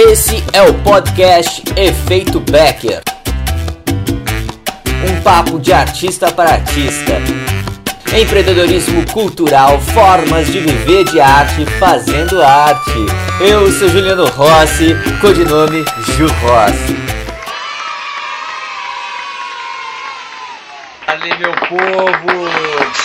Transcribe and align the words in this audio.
Esse 0.00 0.36
é 0.52 0.62
o 0.62 0.74
podcast 0.84 1.60
Efeito 1.76 2.38
Becker. 2.38 3.02
Um 5.04 5.20
papo 5.22 5.58
de 5.58 5.72
artista 5.72 6.30
para 6.30 6.50
artista. 6.50 7.14
Empreendedorismo 8.16 9.04
cultural, 9.10 9.80
formas 9.80 10.46
de 10.46 10.60
viver 10.60 11.02
de 11.02 11.20
arte 11.20 11.66
fazendo 11.80 12.40
arte. 12.40 12.92
Eu 13.40 13.72
sou 13.72 13.88
Juliano 13.88 14.28
Rossi, 14.28 14.94
codinome 15.20 15.84
Ju 16.16 16.28
Rossi. 16.28 16.96
Ali, 21.08 21.36
meu 21.40 21.52
povo! 21.68 22.48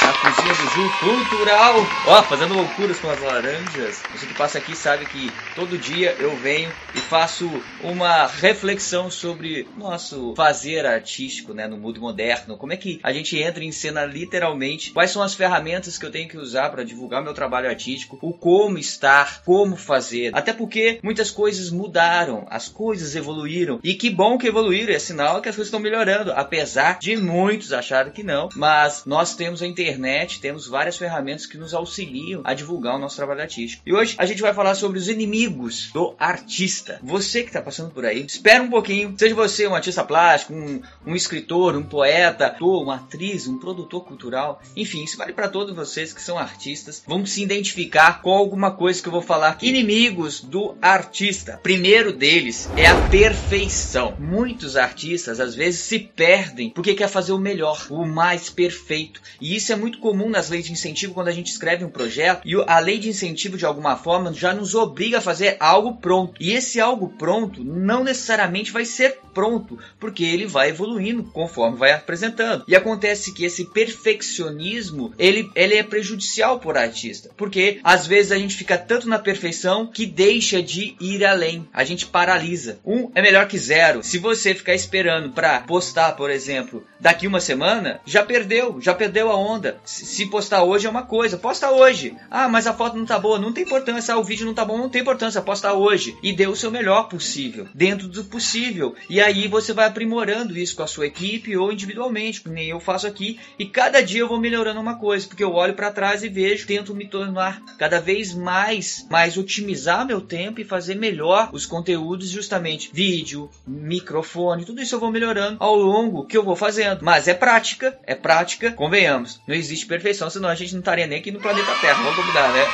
A 0.03 0.13
cozinha 0.21 0.53
do 0.53 0.69
Ju 0.69 0.89
Cultural! 0.99 1.75
Ó, 2.07 2.23
fazendo 2.23 2.53
loucuras 2.53 2.97
com 2.97 3.09
as 3.09 3.19
laranjas. 3.19 4.01
Você 4.13 4.25
que 4.25 4.33
passa 4.33 4.57
aqui 4.57 4.75
sabe 4.75 5.05
que 5.05 5.29
todo 5.53 5.77
dia 5.77 6.15
eu 6.17 6.33
venho 6.37 6.71
e 6.95 6.99
faço 6.99 7.49
uma 7.81 8.25
reflexão 8.25 9.11
sobre 9.11 9.67
nosso 9.77 10.33
fazer 10.35 10.85
artístico, 10.85 11.53
né, 11.53 11.67
no 11.67 11.77
mundo 11.77 11.99
moderno. 11.99 12.57
Como 12.57 12.71
é 12.71 12.77
que 12.77 12.99
a 13.03 13.11
gente 13.11 13.37
entra 13.37 13.63
em 13.63 13.71
cena 13.71 14.05
literalmente? 14.05 14.91
Quais 14.91 15.11
são 15.11 15.21
as 15.21 15.33
ferramentas 15.33 15.97
que 15.97 16.05
eu 16.05 16.11
tenho 16.11 16.29
que 16.29 16.37
usar 16.37 16.69
para 16.69 16.85
divulgar 16.85 17.21
meu 17.21 17.33
trabalho 17.33 17.69
artístico? 17.69 18.17
O 18.21 18.31
como 18.31 18.77
estar, 18.77 19.41
como 19.43 19.75
fazer. 19.75 20.31
Até 20.33 20.53
porque 20.53 20.99
muitas 21.03 21.29
coisas 21.29 21.69
mudaram, 21.69 22.47
as 22.49 22.69
coisas 22.69 23.13
evoluíram. 23.15 23.79
E 23.83 23.93
que 23.93 24.09
bom 24.09 24.37
que 24.37 24.47
evoluíram, 24.47 24.93
é 24.93 24.99
sinal 24.99 25.41
que 25.41 25.49
as 25.49 25.55
coisas 25.55 25.67
estão 25.67 25.81
melhorando, 25.81 26.31
apesar 26.31 26.99
de 26.99 27.17
muitos 27.17 27.73
acharem 27.73 28.13
que 28.13 28.23
não. 28.23 28.49
Mas 28.55 29.03
nós 29.05 29.35
temos 29.35 29.61
a 29.61 29.67
internet, 29.67 30.39
temos 30.39 30.67
várias 30.67 30.97
ferramentas 30.97 31.45
que 31.45 31.57
nos 31.57 31.73
auxiliam 31.73 32.41
a 32.43 32.53
divulgar 32.53 32.95
o 32.95 32.99
nosso 32.99 33.15
trabalho 33.15 33.41
artístico. 33.41 33.83
E 33.85 33.93
hoje 33.93 34.15
a 34.17 34.25
gente 34.25 34.41
vai 34.41 34.53
falar 34.53 34.75
sobre 34.75 34.99
os 34.99 35.07
inimigos 35.07 35.91
do 35.93 36.15
artista. 36.19 36.99
Você 37.03 37.41
que 37.41 37.49
está 37.49 37.61
passando 37.61 37.91
por 37.91 38.05
aí, 38.05 38.25
espera 38.25 38.63
um 38.63 38.69
pouquinho. 38.69 39.13
Seja 39.17 39.35
você 39.35 39.67
um 39.67 39.75
artista 39.75 40.03
plástico, 40.03 40.53
um, 40.53 40.81
um 41.05 41.15
escritor, 41.15 41.75
um 41.75 41.83
poeta, 41.83 42.47
ator, 42.47 42.83
uma 42.83 42.95
atriz, 42.95 43.47
um 43.47 43.57
produtor 43.57 44.03
cultural, 44.05 44.61
enfim, 44.75 45.03
isso 45.03 45.17
vale 45.17 45.33
para 45.33 45.49
todos 45.49 45.75
vocês 45.75 46.13
que 46.13 46.21
são 46.21 46.37
artistas. 46.37 47.03
Vão 47.07 47.25
se 47.25 47.41
identificar 47.41 48.21
com 48.21 48.31
alguma 48.31 48.71
coisa 48.71 49.01
que 49.01 49.07
eu 49.07 49.11
vou 49.11 49.21
falar. 49.21 49.57
Inimigos 49.61 50.41
do 50.41 50.75
artista. 50.81 51.59
Primeiro 51.61 52.13
deles 52.13 52.69
é 52.75 52.87
a 52.87 52.95
perfeição. 53.09 54.15
Muitos 54.19 54.77
artistas 54.77 55.39
às 55.39 55.55
vezes 55.55 55.81
se 55.81 55.99
perdem 55.99 56.69
porque 56.69 56.93
quer 56.93 57.07
fazer 57.07 57.31
o 57.31 57.37
melhor, 57.37 57.87
o 57.89 58.05
mais 58.05 58.42
perfeito. 58.49 59.21
E 59.39 59.55
isso 59.55 59.71
é 59.71 59.75
muito 59.75 59.99
comum 59.99 60.29
nas 60.29 60.49
leis 60.49 60.65
de 60.65 60.71
incentivo 60.71 61.13
quando 61.13 61.27
a 61.27 61.33
gente 61.33 61.51
escreve 61.51 61.85
um 61.85 61.89
projeto 61.89 62.41
e 62.45 62.55
a 62.67 62.79
lei 62.79 62.99
de 62.99 63.09
incentivo 63.09 63.57
de 63.57 63.65
alguma 63.65 63.95
forma 63.95 64.33
já 64.33 64.53
nos 64.53 64.75
obriga 64.75 65.17
a 65.17 65.21
fazer 65.21 65.57
algo 65.59 65.97
pronto. 65.97 66.33
E 66.39 66.51
esse 66.51 66.79
algo 66.79 67.09
pronto 67.09 67.63
não 67.63 68.03
necessariamente 68.03 68.71
vai 68.71 68.85
ser 68.85 69.19
pronto, 69.33 69.79
porque 69.99 70.23
ele 70.23 70.45
vai 70.45 70.69
evoluindo 70.69 71.23
conforme 71.23 71.77
vai 71.77 71.91
apresentando. 71.91 72.63
E 72.67 72.75
acontece 72.75 73.33
que 73.33 73.45
esse 73.45 73.65
perfeccionismo, 73.65 75.13
ele, 75.17 75.49
ele 75.55 75.75
é 75.75 75.83
prejudicial 75.83 76.61
o 76.63 76.77
artista, 76.77 77.29
porque 77.35 77.79
às 77.83 78.07
vezes 78.07 78.31
a 78.31 78.37
gente 78.37 78.55
fica 78.55 78.77
tanto 78.77 79.07
na 79.07 79.19
perfeição 79.19 79.87
que 79.87 80.05
deixa 80.05 80.61
de 80.61 80.95
ir 80.99 81.25
além. 81.25 81.67
A 81.73 81.83
gente 81.83 82.05
paralisa. 82.05 82.79
Um 82.85 83.11
é 83.13 83.21
melhor 83.21 83.47
que 83.47 83.57
zero. 83.57 84.03
Se 84.03 84.17
você 84.17 84.53
ficar 84.53 84.73
esperando 84.73 85.31
para 85.31 85.61
postar, 85.61 86.13
por 86.13 86.29
exemplo, 86.29 86.85
daqui 86.99 87.27
uma 87.27 87.39
semana, 87.39 87.99
já 88.05 88.23
perdeu, 88.33 88.81
já 88.81 88.95
perdeu 88.95 89.29
a 89.29 89.37
onda. 89.37 89.77
Se 89.85 90.25
postar 90.25 90.63
hoje 90.63 90.87
é 90.87 90.89
uma 90.89 91.03
coisa, 91.03 91.37
posta 91.37 91.69
hoje. 91.69 92.17
Ah, 92.31 92.49
mas 92.49 92.65
a 92.65 92.73
foto 92.73 92.97
não 92.97 93.05
tá 93.05 93.19
boa, 93.19 93.37
não 93.37 93.53
tem 93.53 93.63
importância, 93.63 94.15
ah, 94.15 94.17
o 94.17 94.23
vídeo 94.23 94.43
não 94.43 94.55
tá 94.55 94.65
bom, 94.65 94.75
não 94.75 94.89
tem 94.89 95.01
importância, 95.03 95.39
posta 95.39 95.71
hoje. 95.71 96.17
E 96.23 96.33
dê 96.33 96.47
o 96.47 96.55
seu 96.55 96.71
melhor 96.71 97.07
possível, 97.07 97.67
dentro 97.75 98.07
do 98.07 98.23
possível. 98.23 98.95
E 99.07 99.21
aí 99.21 99.47
você 99.47 99.71
vai 99.71 99.85
aprimorando 99.85 100.57
isso 100.57 100.75
com 100.75 100.81
a 100.81 100.87
sua 100.87 101.05
equipe 101.05 101.55
ou 101.55 101.71
individualmente, 101.71 102.41
que 102.41 102.49
nem 102.49 102.69
eu 102.69 102.79
faço 102.79 103.05
aqui. 103.05 103.39
E 103.59 103.67
cada 103.67 104.01
dia 104.01 104.21
eu 104.21 104.27
vou 104.27 104.39
melhorando 104.39 104.81
uma 104.81 104.97
coisa, 104.97 105.27
porque 105.27 105.43
eu 105.43 105.53
olho 105.53 105.75
para 105.75 105.91
trás 105.91 106.23
e 106.23 106.29
vejo, 106.29 106.65
tento 106.65 106.95
me 106.95 107.07
tornar 107.07 107.61
cada 107.77 108.01
vez 108.01 108.33
mais, 108.33 109.05
mais 109.11 109.37
otimizar 109.37 110.07
meu 110.07 110.21
tempo 110.21 110.59
e 110.59 110.65
fazer 110.65 110.95
melhor 110.95 111.51
os 111.53 111.67
conteúdos, 111.67 112.29
justamente 112.29 112.89
vídeo, 112.91 113.47
microfone, 113.67 114.65
tudo 114.65 114.81
isso 114.81 114.95
eu 114.95 114.99
vou 114.99 115.11
melhorando 115.11 115.57
ao 115.59 115.75
longo 115.75 116.25
que 116.25 116.35
eu 116.35 116.43
vou 116.43 116.55
fazendo. 116.55 117.01
Mas 117.03 117.27
é 117.27 117.35
prática, 117.35 117.95
é 118.07 118.15
prática, 118.23 118.71
convenhamos. 118.71 119.39
Não 119.45 119.53
existe 119.53 119.85
perfeição, 119.85 120.29
senão 120.31 120.49
a 120.49 120.55
gente 120.55 120.73
não 120.73 120.79
estaria 120.79 121.05
nem 121.05 121.19
aqui 121.19 121.31
no 121.31 121.39
planeta 121.39 121.75
Terra. 121.79 122.01
Vamos 122.01 122.15
combinar, 122.15 122.51
né? 122.51 122.65